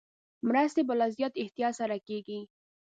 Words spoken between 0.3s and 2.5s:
مرستې په لا زیات احتیاط سره کېږي.